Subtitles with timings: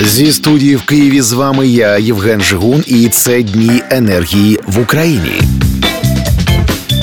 [0.00, 5.40] Зі студії в Києві з вами я, Євген Жигун, і це дні енергії в Україні.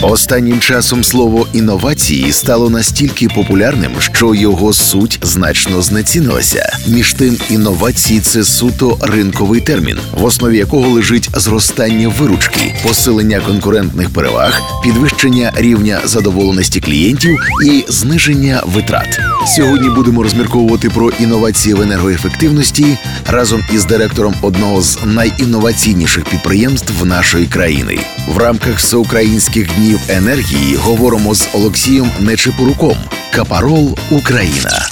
[0.02, 6.78] Останнім часом слово інновації стало настільки популярним, що його суть значно знецінилася.
[6.88, 14.10] Між тим, інновації це суто ринковий термін, в основі якого лежить зростання виручки, посилення конкурентних
[14.10, 19.20] переваг, підвищення рівня задоволеності клієнтів і зниження витрат.
[19.56, 22.98] Сьогодні будемо розмірковувати про інновації в енергоефективності
[23.28, 30.76] разом із директором одного з найінноваційніших підприємств нашої країни в рамках всеукраїнських днів днів енергії
[30.76, 32.98] говоримо з Олексієм Нечипоруком.
[33.36, 34.86] Капарол Україна.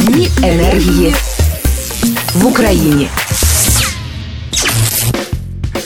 [0.00, 1.14] Дні енергії
[2.34, 3.08] в Україні.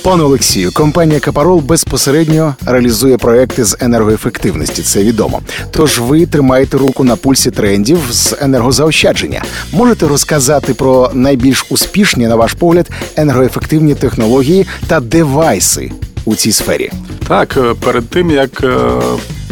[0.02, 4.82] Пане Олексію, компанія Капарол безпосередньо реалізує проекти з енергоефективності.
[4.82, 5.40] Це відомо.
[5.70, 9.42] Тож ви тримаєте руку на пульсі трендів з енергозаощадження.
[9.72, 15.90] Можете розказати про найбільш успішні, на ваш погляд, енергоефективні технології та девайси
[16.26, 16.90] у цій сфері?
[17.28, 18.88] Так, е, перед тим як е,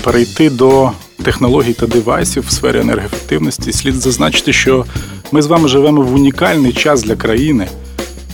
[0.03, 0.91] перейти до
[1.22, 4.84] технологій та девайсів в сфері енергоефективності, слід зазначити, що
[5.33, 7.69] ми з вами живемо в унікальний час для країни,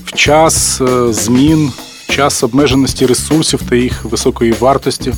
[0.05, 1.73] в час е, змін,
[2.07, 5.13] в час обмеженості ресурсів та їх високої вартості,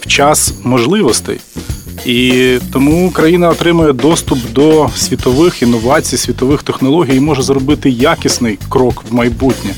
[0.00, 1.40] в час можливостей.
[2.06, 9.04] І тому Україна отримує доступ до світових інновацій, світових технологій і може зробити якісний крок
[9.10, 9.70] в майбутнє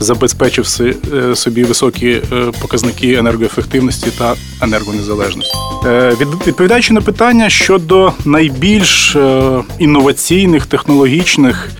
[0.00, 2.22] забезпечив е, собі високі е,
[2.60, 5.52] показники енергоефективності та енергонезалежності.
[5.86, 9.16] Е, відповідаючи на питання щодо найбільш
[9.78, 11.70] інноваційних технологічних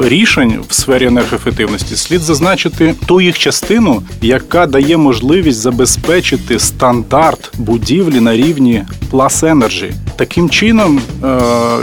[0.00, 8.20] рішень в сфері енергоефективності, слід зазначити ту їх частину, яка дає можливість забезпечити стандарт будівлі
[8.20, 9.92] на рівні Plus Energy.
[10.16, 11.00] таким чином,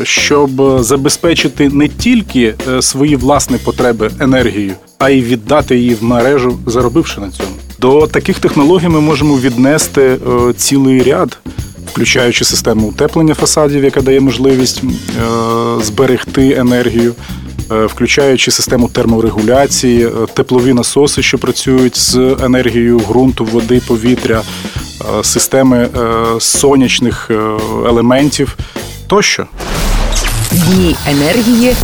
[0.03, 7.21] щоб забезпечити не тільки свої власні потреби енергією, а й віддати її в мережу, заробивши
[7.21, 7.49] на цьому.
[7.79, 11.37] До таких технологій ми можемо віднести е, цілий ряд,
[11.91, 14.89] включаючи систему утеплення фасадів, яка дає можливість е,
[15.83, 17.15] зберегти енергію.
[17.71, 24.41] Е, включаючи систему терморегуляції, теплові насоси, що працюють з енергією ґрунту, води, повітря,
[25.23, 25.89] системи
[26.39, 27.31] сонячних
[27.87, 28.57] елементів
[29.07, 29.45] тощо.
[30.51, 31.75] Дні енергії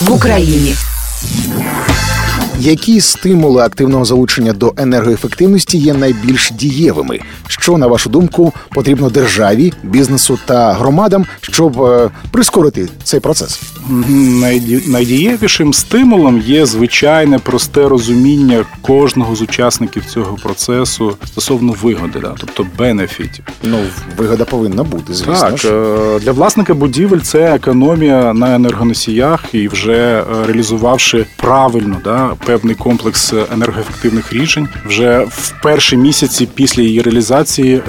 [0.00, 0.74] в Україні.
[2.60, 7.20] Які стимули активного залучення до енергоефективності є найбільш дієвими?
[7.48, 13.60] Що на вашу думку потрібно державі, бізнесу та громадам, щоб е, прискорити цей процес?
[14.86, 22.66] Найдієвішим стимулом є звичайне просте розуміння кожного з учасників цього процесу стосовно вигоди, да, тобто
[22.78, 23.44] бенефітів.
[23.62, 23.78] Ну
[24.16, 25.14] вигода повинна бути.
[25.14, 25.64] звісно Так.
[25.64, 32.74] Е, для власника будівель це економія на енергоносіях і вже е, реалізувавши правильно да певний
[32.74, 37.82] комплекс енергоефективних рішень вже в перші місяці після її реалізації е,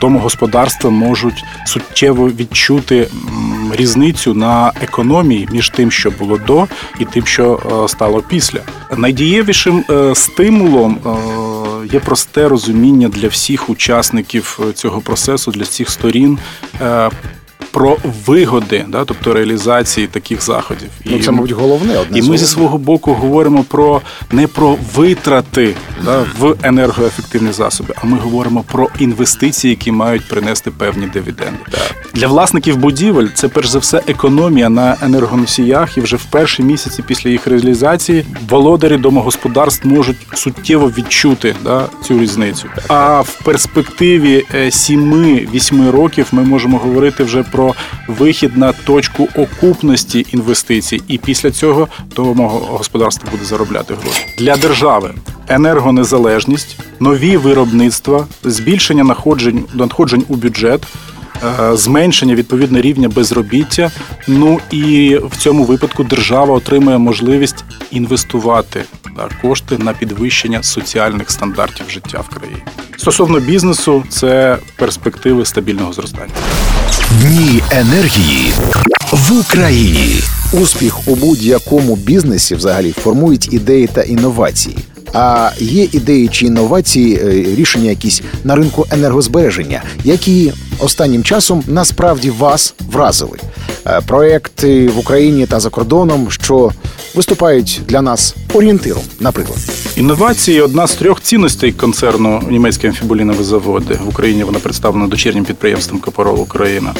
[0.00, 3.08] домогосподарства можуть суттєво відчути
[3.72, 6.66] різницю на економії між тим, що було до,
[7.00, 8.60] і тим, що е, стало після.
[8.96, 10.98] Найдієвішим е, стимулом
[11.92, 16.38] є просте розуміння для всіх учасників цього процесу, для всіх сторін
[17.76, 20.88] про вигоди, да, тобто реалізації таких заходів.
[21.04, 24.00] Ну, це, мабуть, головне одне і ми зі свого боку говоримо про
[24.32, 30.70] не про витрати да, в енергоефективні засоби, а ми говоримо про інвестиції, які мають принести
[30.70, 31.58] певні дивіденди.
[31.70, 31.96] Так.
[32.14, 37.04] Для власників будівель це перш за все економія на енергоносіях, і вже в перші місяці
[37.06, 42.68] після їх реалізації володарі домогосподарств можуть суттєво відчути да, цю різницю.
[42.88, 47.65] А в перспективі 7-8 е, років ми можемо говорити вже про
[48.08, 51.88] вихід на точку окупності інвестицій, і після цього
[52.18, 55.14] мого господарство буде заробляти гроші для держави.
[55.48, 60.82] Енергонезалежність, нові виробництва, збільшення надходжень надходжень у бюджет.
[61.44, 63.90] Е, зменшення відповідно рівня безробіття.
[64.28, 68.84] Ну і в цьому випадку держава отримує можливість інвестувати
[69.42, 72.62] кошти на підвищення соціальних стандартів життя в країні.
[72.96, 76.32] Стосовно бізнесу, це перспективи стабільного зростання.
[77.20, 78.52] Дні енергії
[79.12, 80.20] в Україні.
[80.52, 84.76] Успіх у будь-якому бізнесі взагалі формують ідеї та інновації.
[85.12, 92.30] А є ідеї чи інновації, е, рішення якісь на ринку енергозбереження, які останнім часом насправді
[92.30, 93.38] вас вразили.
[93.86, 96.72] Е, проекти в Україні та за кордоном, що
[97.14, 99.58] виступають для нас орієнтиром, наприклад.
[99.96, 104.44] Інновації одна з трьох цінностей концерну німецькі амфібулінові заводи в Україні.
[104.44, 106.94] Вона представлена дочірнім підприємством Капарол Україна.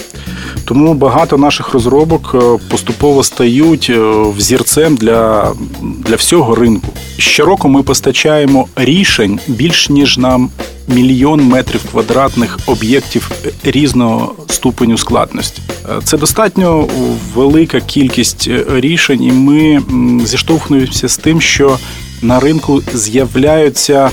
[0.64, 5.52] Тому багато наших розробок е, поступово стають е, взірцем для,
[5.82, 6.88] для всього ринку.
[7.18, 10.48] Щороку ми постачаємо рішень більш ніж на
[10.88, 13.30] мільйон метрів квадратних об'єктів
[13.64, 15.62] різного ступеню складності.
[15.88, 16.88] Е, Це достатньо
[17.34, 21.78] велика кількість рішень, і ми м, зіштовхнемося з тим, що
[22.22, 24.10] на ринку з'являються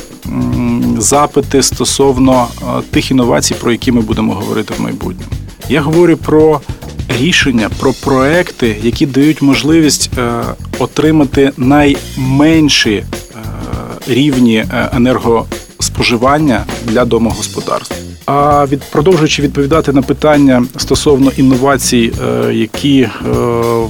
[0.98, 5.32] запити стосовно е, тих інновацій, про які ми будемо говорити в майбутньому.
[5.70, 6.62] Я говорю про
[7.20, 10.44] рішення, про проекти, які дають можливість е,
[10.80, 13.06] отримати найменші е,
[14.08, 14.90] рівні е,
[15.94, 17.96] енергоспоживання для домогосподарств.
[18.26, 23.10] А від продовжуючи відповідати на питання стосовно інновацій, е, які е,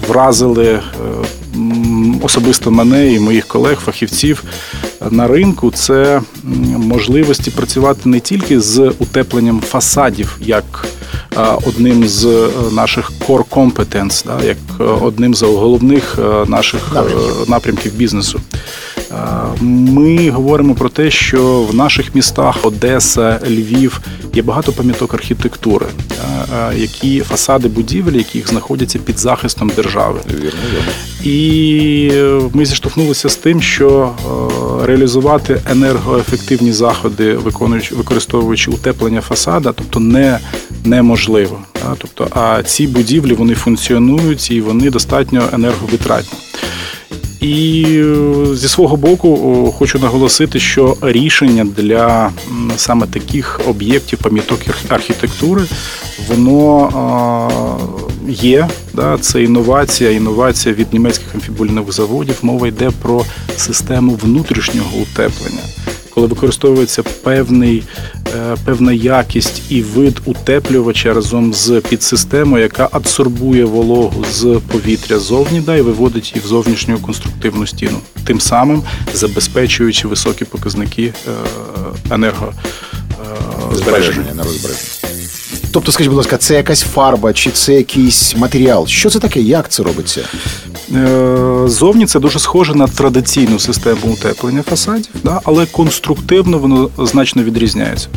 [0.08, 0.80] вразили е,
[2.22, 4.44] особисто мене і моїх колег, фахівців
[5.12, 6.22] на ринку, це
[6.78, 10.86] можливості працювати не тільки з утепленням фасадів, як
[11.66, 14.58] одним з наших core competence, як
[15.02, 16.96] одним з головних наших
[17.48, 18.40] напрямків бізнесу.
[19.62, 24.02] Ми говоримо про те, що в наших містах Одеса, Львів
[24.34, 25.86] є багато пам'яток архітектури,
[26.76, 30.20] які фасади будівель, яких знаходяться під захистом держави.
[31.24, 34.12] І е, ми зіштовхнулися з тим, що
[34.82, 37.34] е, реалізувати енергоефективні заходи,
[37.92, 40.40] використовуючи утеплення фасада, тобто не
[40.86, 41.60] неможливо.
[41.98, 46.40] Тобто, а ці будівлі вони функціонують і вони достатньо енерговитратні.
[47.44, 52.32] І е, зі свого боку хочу наголосити, що рішення для
[52.76, 54.60] саме таких об'єктів пам'яток
[54.90, 55.64] архітектури
[56.30, 57.50] воно
[58.30, 58.68] є.
[59.22, 62.36] Це інновація, інновація від німецьких амфібульних заводів.
[62.42, 63.26] Мова йде про
[63.58, 65.64] систему внутрішнього утеплення.
[66.14, 67.84] Коли використовується певний,
[68.66, 75.76] певна якість і вид утеплювача разом з підсистемою, яка адсорбує вологу з повітря зовні, да,
[75.76, 78.84] і виводить її в зовнішню конструктивну стіну, тим самим
[79.14, 81.32] забезпечуючи високі показники е,
[83.22, 84.34] е, збереження.
[84.34, 84.90] на розбереження.
[85.72, 88.88] Тобто, скажіть, будь ласка, це якась фарба чи це якийсь матеріал?
[88.88, 89.42] Що це таке?
[89.42, 90.22] Як це робиться?
[90.96, 97.44] Е, Зовні це дуже схоже на традиційну систему утеплення фасадів, да, але конструктивно воно значно
[97.44, 98.08] відрізняється.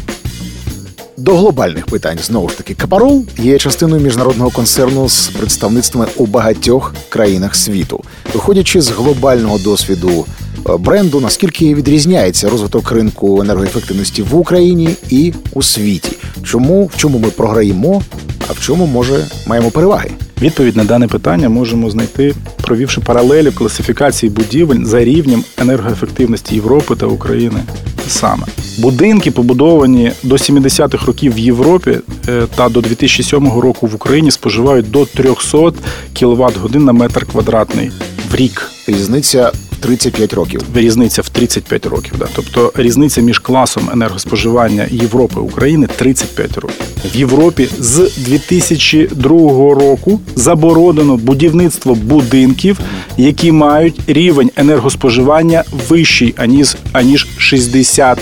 [1.16, 6.94] До глобальних питань знову ж таки Капарол є частиною міжнародного концерну з представництвами у багатьох
[7.08, 8.00] країнах світу.
[8.34, 10.26] Виходячи з глобального досвіду
[10.68, 16.12] е, бренду, наскільки відрізняється розвиток ринку енергоефективності в Україні і у світі?
[16.42, 18.02] Чому в чому ми програємо,
[18.48, 20.10] а в чому може маємо переваги?
[20.42, 27.06] Відповідь на дане питання можемо знайти, провівши паралелі класифікації будівель за рівнем енергоефективності Європи та
[27.06, 27.62] України.
[28.08, 28.46] Саме
[28.78, 31.98] будинки, побудовані до 70-х років в Європі
[32.28, 35.72] е, та до 2007 року в Україні, споживають до 300
[36.20, 37.90] кВт годин на метр квадратний
[38.30, 38.70] в рік.
[38.86, 40.60] Різниця 35 років.
[40.74, 42.14] Різниця в 35 років.
[42.18, 42.26] Да.
[42.34, 46.86] Тобто різниця між класом енергоспоживання Європи і України 35 років.
[47.14, 49.30] В Європі з 2002
[49.74, 52.80] року заборонено будівництво будинків,
[53.16, 58.18] які мають рівень енергоспоживання вищий аніж аніж 60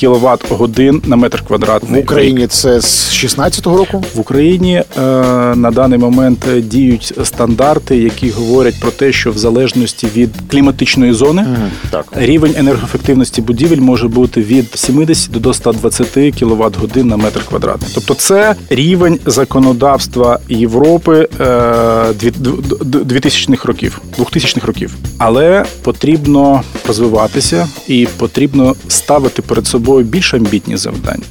[0.00, 2.00] кВт годин на метр квадратний.
[2.00, 4.04] В Україні це з 16-го року.
[4.14, 5.00] В Україні е,
[5.54, 10.30] на даний момент діють стандарти, які говорять про те, що в залежності від
[10.74, 11.46] кліматичної зони
[11.90, 12.06] Так.
[12.16, 17.90] рівень енергоефективності будівель може бути від 70 до 120 кВт годин на метр квадратний.
[17.94, 22.50] Тобто, це рівень законодавства Європи е, дві- д-
[22.84, 24.94] д- 2000-х років, 2000-х років.
[25.18, 31.22] Але потрібно розвиватися і потрібно ставити перед собою більш амбітні завдання.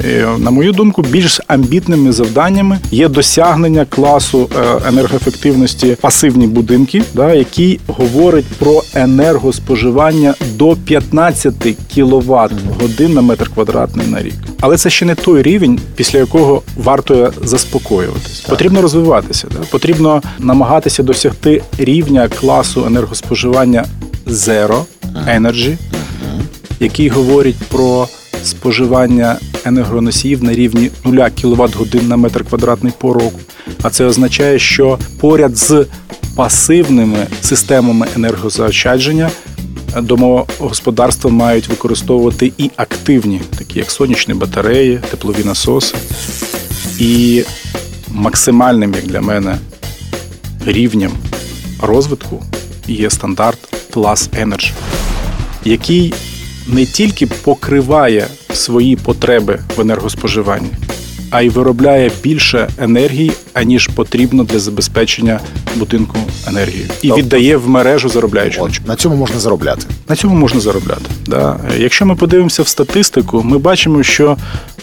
[0.00, 7.34] І, На мою думку, більш амбітними завданнями є досягнення класу е, енергоефективності пасивні будинки, да,
[7.34, 11.54] який говорить про енергоспоживання до 15
[11.94, 14.34] кВт годин на метр квадратний на рік.
[14.60, 18.40] Але це ще не той рівень, після якого варто заспокоюватись.
[18.40, 19.58] Потрібно розвиватися, да?
[19.70, 23.84] потрібно намагатися досягти рівня класу енергоспоживання
[24.26, 24.82] Zero
[25.28, 25.76] Energy,
[26.80, 28.08] який говорить про
[28.44, 33.40] споживання енергоносіїв на рівні 0 кВт годин на метр квадратний по року.
[33.82, 35.86] А це означає, що поряд з
[36.36, 39.30] пасивними системами енергозаощадження
[40.02, 45.96] домогосподарства мають використовувати і активні, такі як сонячні батареї, теплові насоси.
[46.98, 47.42] І
[48.08, 49.58] максимальним, як для мене,
[50.66, 51.12] рівнем
[51.82, 52.42] розвитку
[52.86, 53.58] є стандарт
[53.92, 54.72] Plus Energy,
[55.64, 56.14] який
[56.66, 60.70] не тільки покриває свої потреби в енергоспоживанні,
[61.34, 65.40] а й виробляє більше енергії, аніж потрібно для забезпечення
[65.76, 66.16] будинку
[66.48, 69.86] енергією, і Тобто- віддає в мережу, заробляючи на От, на цьому можна заробляти.
[70.08, 71.02] на цьому можна заробляти.
[71.26, 71.60] Да.
[71.78, 74.36] Якщо ми подивимося в статистику, ми бачимо, що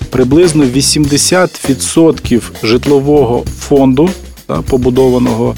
[0.09, 4.09] приблизно 80% житлового фонду
[4.47, 5.55] да, побудованого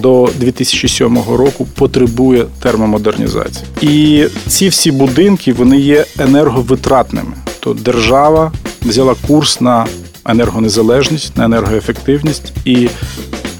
[0.00, 3.64] до 2007 року потребує термомодернізації.
[3.80, 7.32] І ці всі будинки вони є енерговитратними.
[7.60, 9.86] То держава взяла курс на
[10.26, 12.88] енергонезалежність, на енергоефективність, і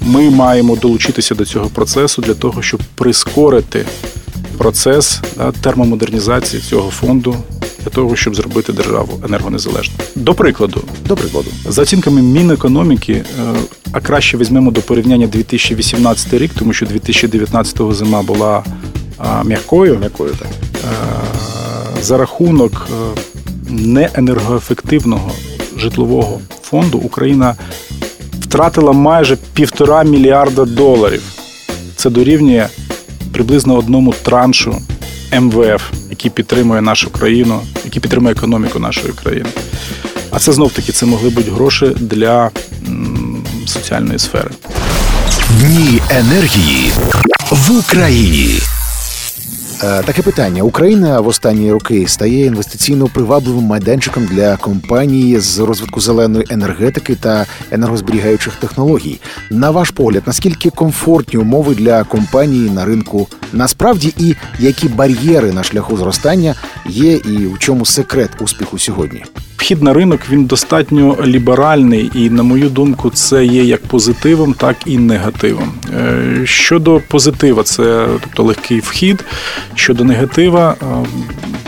[0.05, 3.85] ми маємо долучитися до цього процесу для того, щоб прискорити
[4.57, 7.35] процес да, термомодернізації цього фонду
[7.83, 9.99] для того, щоб зробити державу енергонезалежною.
[10.15, 11.47] До прикладу, До прикладу.
[11.69, 13.23] за оцінками Мінекономіки, е,
[13.91, 18.63] а краще візьмемо до порівняння 2018 рік, тому що 2019 зима була
[19.17, 19.97] а, м'якою.
[19.99, 20.47] М'якою так.
[21.97, 23.21] Е, За рахунок е,
[23.69, 25.31] неенергоефективного
[25.81, 27.55] житлового фонду Україна
[28.39, 31.21] втратила майже півтора мільярда доларів.
[31.95, 32.67] Це дорівнює
[33.33, 34.75] приблизно одному траншу
[35.39, 39.49] МВФ, який підтримує нашу країну, який підтримує економіку нашої країни.
[40.31, 42.51] А це знов таки це могли бути гроші для
[42.87, 44.49] м, соціальної сфери.
[45.59, 46.91] Дні енергії
[47.51, 48.59] в Україні.
[49.83, 56.01] Е, Таке питання: Україна в останні роки стає інвестиційно привабливим майданчиком для компанії з розвитку
[56.01, 59.19] зеленої енергетики та енергозберігаючих технологій.
[59.49, 65.63] На ваш погляд, наскільки комфортні умови для компанії на ринку насправді і які бар'єри на
[65.63, 66.55] шляху зростання
[66.85, 69.23] є, і в чому секрет успіху сьогодні?
[69.57, 74.75] Вхід на ринок він достатньо ліберальний, і на мою думку, це є як позитивом, так
[74.85, 75.73] і негативом.
[75.93, 79.25] Е, Щодо позитива, це тобто легкий вхід.
[79.75, 80.85] Щодо негатива, е,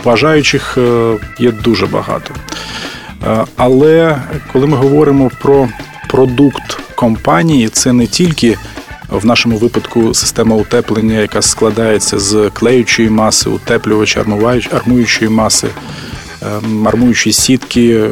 [0.04, 2.34] бажаючих е, є дуже багато.
[3.56, 4.16] Але
[4.52, 5.68] коли ми говоримо про
[6.08, 8.56] продукт компанії, це не тільки
[9.18, 14.24] в нашому випадку система утеплення, яка складається з клеючої маси, утеплювача,
[14.72, 15.68] армуючої маси,
[16.42, 18.10] ем, армуючої сітки, е,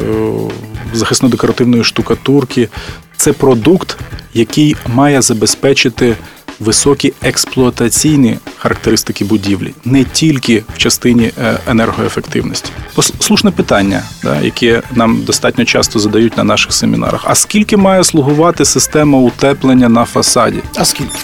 [0.93, 2.69] захисно-декоративної штукатурки.
[3.17, 3.97] Це продукт,
[4.33, 6.15] який має забезпечити
[6.59, 12.71] високі експлуатаційні характеристики будівлі, не тільки в частині е, енергоефективності.
[13.19, 17.23] Слушне питання, да, яке нам достатньо часто задають на наших семінарах.
[17.27, 20.59] А скільки має слугувати система утеплення на фасаді?
[20.75, 21.17] А скільки?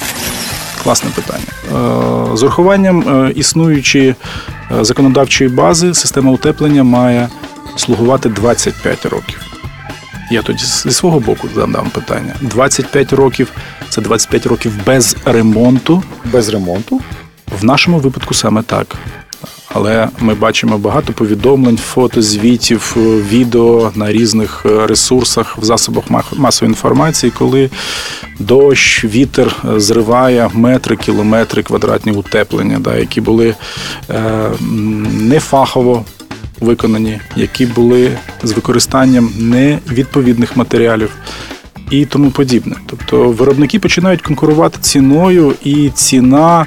[0.83, 1.43] Класне питання.
[2.33, 4.15] Е, З урахуванням е, існуючої
[4.81, 7.29] законодавчої бази, система утеплення має
[7.75, 9.41] слугувати 25 років.
[10.31, 12.33] Я тоді зі свого боку задам питання.
[12.41, 13.51] 25 років
[13.89, 16.03] це 25 років без ремонту.
[16.25, 17.01] Без ремонту?
[17.60, 18.96] В нашому випадку саме так.
[19.74, 26.03] Але ми бачимо багато повідомлень, фото, звітів, е, відео на різних е, ресурсах в засобах
[26.36, 27.69] масової інформації, коли
[28.39, 33.55] дощ, вітер е, зриває метри, кілометри квадратні утеплення, да, які були
[34.10, 34.50] е,
[35.12, 36.05] нефахово
[36.60, 41.12] виконані, які були з використанням невідповідних матеріалів
[41.89, 42.75] і тому подібне.
[42.86, 46.65] Тобто виробники починають конкурувати ціною, і ціна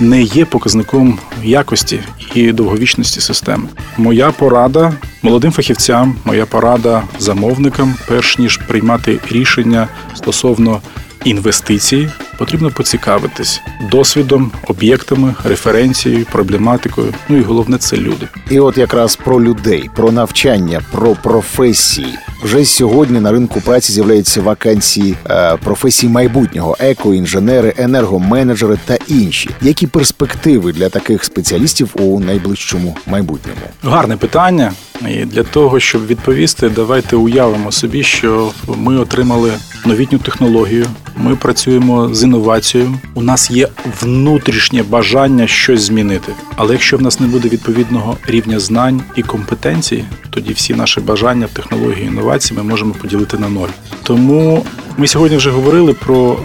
[0.00, 2.00] не є показником якості
[2.34, 3.64] і довговічності системи.
[3.98, 10.80] Моя порада молодим фахівцям, моя порада замовникам, перш ніж приймати рішення стосовно
[11.24, 13.60] інвестицій, потрібно поцікавитись
[13.90, 17.14] досвідом, об'єктами, референцією, проблематикою.
[17.28, 18.28] Ну і головне це люди.
[18.50, 22.14] І от якраз про людей, про навчання, про професії.
[22.42, 29.50] Вже сьогодні на ринку праці з'являються вакансії е, професій майбутнього: екоінженери, енергоменеджери та інші.
[29.60, 33.60] Які перспективи для таких спеціалістів у найближчому майбутньому?
[33.82, 34.72] Гарне питання.
[35.10, 39.52] І для того, щоб відповісти, давайте уявимо собі, що ми отримали
[39.86, 40.86] новітню технологію.
[41.16, 42.98] Ми працюємо з інновацією.
[43.14, 43.68] У нас є
[44.00, 46.32] внутрішнє бажання щось змінити.
[46.56, 51.48] Але якщо в нас не буде відповідного рівня знань і компетенцій, тоді всі наші бажання,
[51.52, 53.68] технології, інновації ми можемо поділити на ноль.
[54.02, 54.66] Тому
[54.96, 56.38] ми сьогодні вже говорили про,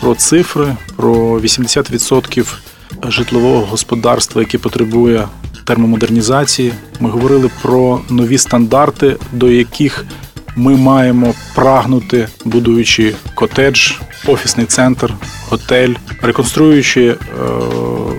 [0.00, 2.46] про цифри, про 80%
[3.08, 5.28] житлового господарства, яке потребує
[5.64, 6.72] термомодернізації.
[7.00, 10.04] Ми говорили про нові стандарти, до яких
[10.56, 13.92] ми маємо прагнути, будуючи котедж,
[14.26, 15.14] офісний центр,
[15.48, 17.16] готель, реконструюючи е,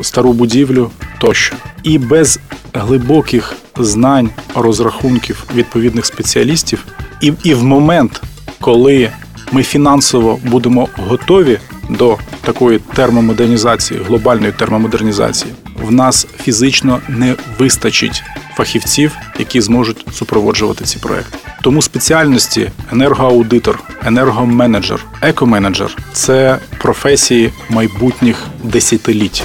[0.02, 1.56] стару будівлю тощо.
[1.84, 2.40] І без
[2.74, 6.86] глибоких знань, розрахунків відповідних спеціалістів,
[7.22, 8.22] і, і в момент,
[8.62, 9.12] коли
[9.52, 11.60] ми фінансово будемо готові
[11.90, 15.54] до такої термомодернізації, глобальної термомодернізації,
[15.86, 18.24] в нас фізично не вистачить
[18.56, 21.38] фахівців, які зможуть супроводжувати ці проекти.
[21.62, 29.44] Тому спеціальності енергоаудитор, енергоменеджер, екоменеджер це професії майбутніх десятиліть.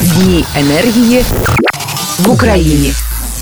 [0.00, 1.24] Дні енергії
[2.18, 2.92] в Україні.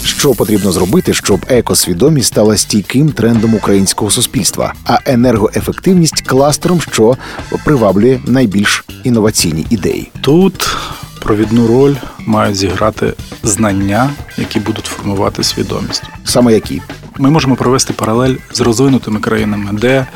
[0.05, 7.17] Що потрібно зробити, щоб екосвідомість стала стійким трендом українського суспільства, а енергоефективність кластером, що
[7.65, 10.11] приваблює найбільш інноваційні ідеї.
[10.21, 10.77] Тут
[11.23, 13.13] провідну роль мають зіграти
[13.43, 16.03] знання, які будуть формувати свідомість.
[16.25, 16.83] Саме які
[17.19, 20.07] Ми можемо провести паралель з розвинутими країнами, де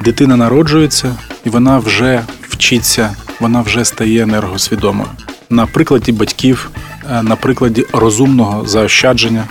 [0.00, 5.08] дитина народжується і вона вже вчиться, вона вже стає енергосвідомою.
[5.50, 6.70] На прикладі батьків,
[7.10, 9.44] е, на прикладі розумного заощадження.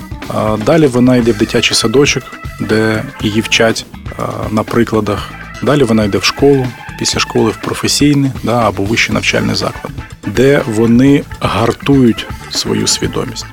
[0.66, 2.24] Далі вона йде в дитячий садочок,
[2.60, 5.30] де її вчать е, на прикладах.
[5.64, 6.68] Далі вона йде в школу,
[7.00, 9.94] після школи в професійний да, або вищий навчальний заклад,
[10.28, 13.46] де вони гартують свою свідомість.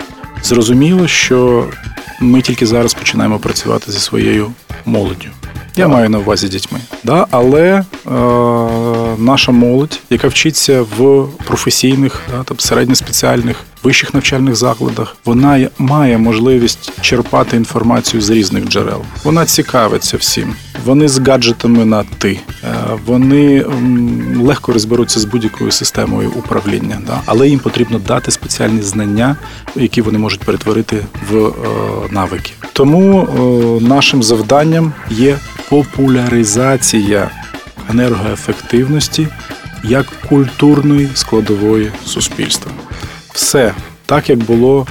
[0.42, 1.66] Зрозуміло, що
[2.20, 4.52] ми тільки зараз починаємо працювати зі своєю
[4.85, 5.28] молоддю.
[5.76, 6.80] Я маю на увазі дітьми.
[7.04, 7.26] Да?
[7.30, 7.85] Але е,
[9.18, 16.93] наша молодь, яка вчиться в професійних, да, тобто середньоспеціальних, вищих навчальних закладах, вона має можливість
[17.01, 19.03] черпати інформацію з різних джерел.
[19.25, 20.55] Вона цікавиться всім.
[20.85, 22.39] Вони з гаджетами на ти.
[22.65, 22.75] Е,
[23.07, 23.65] Вони
[24.41, 27.21] легко розберуться з будь-якою системою управління, да?
[27.27, 29.37] але їм потрібно дати спеціальні знання,
[29.77, 31.53] які вони можуть перетворити в е,
[32.11, 32.53] навики.
[32.73, 37.31] Тому е, нашим завданням є популяризація
[37.91, 39.29] енергоефективності
[39.85, 42.73] як культурної складової суспільства.
[43.33, 43.75] Все
[44.07, 44.87] так, як було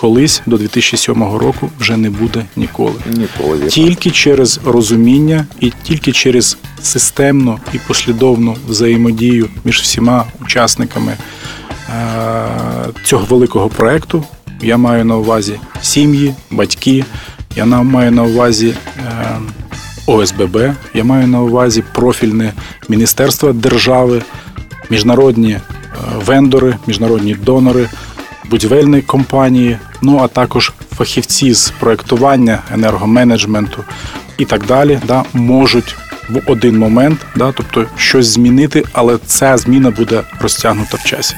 [0.00, 2.94] колись до 2007 року, вже не буде ніколи.
[3.06, 3.66] ніколи.
[3.66, 11.16] Тільки через розуміння і тільки через системну і послідовну взаємодію між всіма учасниками
[11.90, 12.48] е,
[13.04, 14.24] цього великого проекту.
[14.62, 17.04] Я маю на увазі сім'ї, батьки,
[17.56, 19.38] я маю на увазі е,
[20.06, 20.58] ОСББ,
[20.94, 22.52] я маю на увазі профільне
[22.88, 24.22] міністерство держави,
[24.90, 25.58] міжнародні
[26.14, 27.88] вендори, міжнародні донори,
[28.50, 33.84] будівельні компанії, ну а також фахівці з проектування, енергоменеджменту
[34.38, 35.96] і так далі, да, можуть
[36.28, 41.34] в один момент, да, тобто щось змінити, але ця зміна буде розтягнута в часі.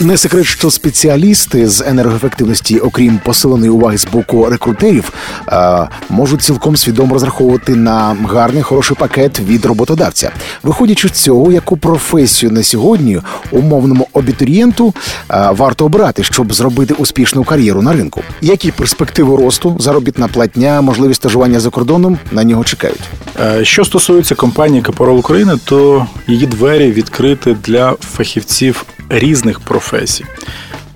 [0.00, 5.12] Не секрет, що спеціалісти з енергоефективності, окрім посиленої уваги з боку рекрутерів,
[5.48, 10.30] е, можуть цілком свідомо розраховувати на гарний хороший пакет від роботодавця.
[10.62, 13.20] Виходячи з цього, яку професію на сьогодні
[13.50, 14.94] умовному абітурієнту
[15.30, 18.22] е, варто обирати, щоб зробити успішну кар'єру на ринку.
[18.40, 23.02] Які перспективи росту, заробітна платня, можливість стажування за кордоном на нього чекають?
[23.40, 30.24] Е, Що стосується компанії Капорол України, то її двері відкриті для фахівців різних професій.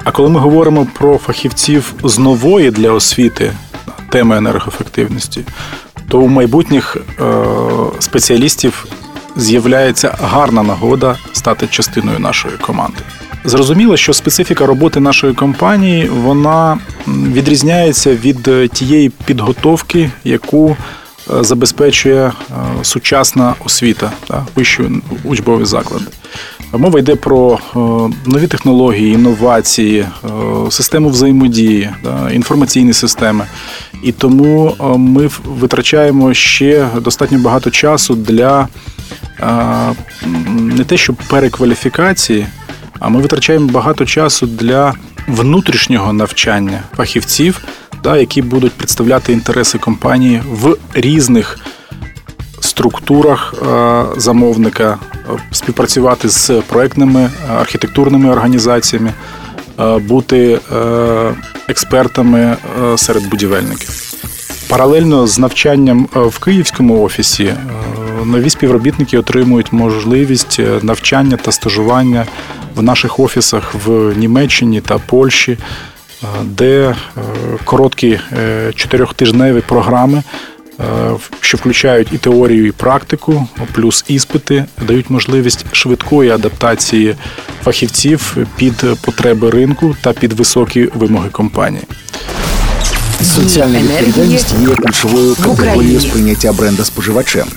[0.05, 3.53] А коли ми говоримо про фахівців з нової для освіти
[4.11, 5.45] теми енергоефективності,
[6.09, 7.23] то у майбутніх е,
[7.99, 8.87] спеціалістів
[9.37, 12.99] з'являється гарна нагода стати частиною нашої команди.
[13.45, 20.77] Зрозуміло, що специфіка роботи нашої компанії вона відрізняється від е, тієї підготовки, яку
[21.41, 22.33] забезпечує е,
[22.83, 24.83] сучасна освіта та вищі
[25.25, 26.05] учбові заклади.
[26.73, 27.79] Мова йде про е,
[28.27, 30.29] нові технології, інновації, е,
[30.71, 31.91] систему взаємодії,
[32.33, 33.47] інформаційні системи.
[34.03, 38.69] І тому ми витрачаємо ще достатньо багато часу для
[40.49, 42.47] не те, що перекваліфікації,
[43.01, 44.95] а ми витрачаємо багато часу для
[45.29, 47.61] внутрішнього навчання фахівців,
[48.03, 51.59] да, які будуть представляти інтереси компанії в різних
[52.61, 59.13] структурах е, замовника, е, співпрацювати з проектними е, архітектурними організаціями,
[60.01, 60.61] бути
[61.69, 62.57] експертами
[62.97, 63.91] серед будівельників.
[64.69, 67.55] Паралельно з навчанням в київському офісі
[68.25, 72.27] нові співробітники отримують можливість навчання та стажування
[72.75, 75.59] в наших офісах в Німеччині та Польщі,
[76.45, 76.95] де е,
[77.65, 80.23] короткі е, чотирьохтижневі програми,
[80.81, 80.85] е,
[81.41, 87.17] що включають і теорію, і практику, плюс іспити, дають можливість швидкої адаптації
[87.65, 91.85] фахівців під потреби ринку та під високі вимоги компанії.
[93.25, 97.49] Соціальна відповідальність є ключовою категорією сприйняття бренда споживачем.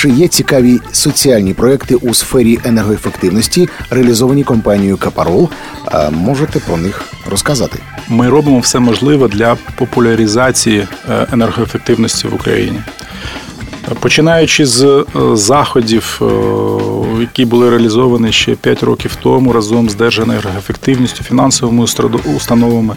[0.00, 5.48] Чи є цікаві соціальні проекти у сфері енергоефективності, реалізовані компанією Капарол?
[6.10, 7.78] Можете про них розказати?
[8.08, 12.80] Ми робимо все можливе для популяризації е, енергоефективності в Україні.
[14.00, 15.04] Починаючи з е,
[15.36, 16.24] заходів, е,
[17.20, 21.86] які були реалізовані ще 5 років тому разом з Держенергоефективністю, фінансовими
[22.36, 22.96] установами.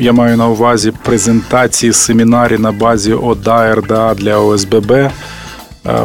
[0.00, 5.10] Е, я маю на увазі презентації семінарі на базі ОДА, РДА для ОСББ, е,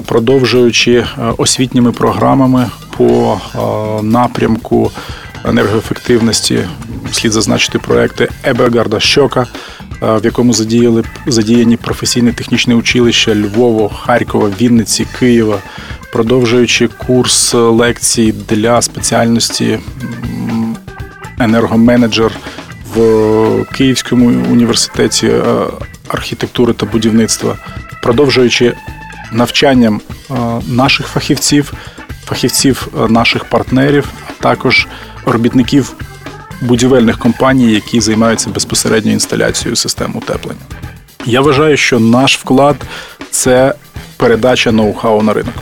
[0.06, 1.06] продовжуючи
[1.38, 3.42] освітніми програмами по
[4.04, 4.92] напрямку
[5.46, 6.60] енергоефективності,
[7.12, 9.48] слід зазначити проекти Ебергарда Щока,
[10.02, 15.58] в якому задіяли задіяні професійне технічне училище Львова, Харкова, Вінниці, Києва,
[16.12, 19.80] продовжуючи курс лекцій для спеціальності
[21.40, 22.32] енергоменеджер
[22.96, 25.32] в Київському університеті
[26.08, 27.56] архітектури та будівництва,
[28.04, 28.74] продовжуючи
[29.32, 30.02] навчанням
[30.68, 31.74] наших фахівців,
[32.26, 34.88] фахівців наших партнерів, а також
[35.26, 35.94] робітників
[36.62, 40.62] будівельних компаній, які займаються безпосередньо інсталяцією систем утеплення.
[41.26, 42.76] Я вважаю, що наш вклад
[43.32, 43.74] це
[44.18, 45.54] передача ноу-хау на ринок.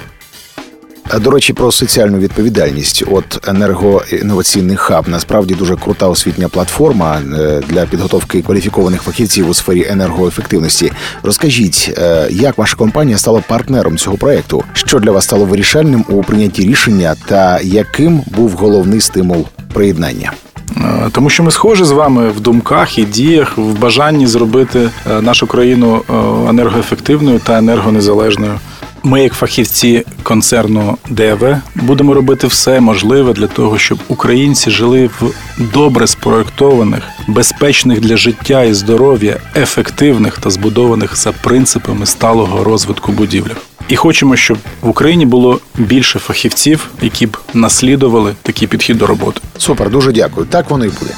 [1.21, 3.03] До речі, про соціальну відповідальність.
[3.11, 9.87] От енергоінноваційний хаб насправді дуже крута освітня платформа е, для підготовки кваліфікованих фахівців у сфері
[9.89, 10.91] енергоефективності.
[11.23, 14.63] Розкажіть, е, як ваша компанія стала партнером цього проекту?
[14.73, 20.31] Що для вас стало вирішальним у прийнятті рішення, та яким був головний стимул приєднання?
[20.77, 24.89] Е, тому що ми схожі з вами в думках і діях, в бажанні зробити
[25.21, 26.01] нашу країну
[26.49, 28.59] енергоефективною та енергонезалежною.
[29.05, 35.31] Ми, як фахівці концерну ДВ, будемо робити все можливе для того, щоб українці жили в
[35.73, 43.57] добре спроектованих, безпечних для життя і здоров'я, ефективних та збудованих за принципами сталого розвитку будівлях.
[43.87, 49.41] І хочемо, щоб в Україні було більше фахівців, які б наслідували такий підхід до роботи.
[49.57, 50.45] Супер, дуже дякую.
[50.45, 51.11] Так воно і буде.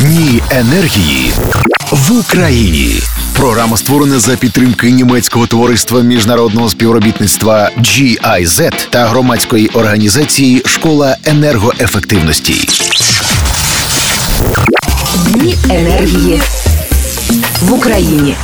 [0.00, 1.32] Дні енергії
[1.94, 3.02] в Україні.
[3.32, 12.68] Програма створена за підтримки німецького товариства міжнародного співробітництва GIZ та громадської організації Школа енергоефективності.
[15.26, 16.42] Дні енергії
[17.60, 18.36] в Україні.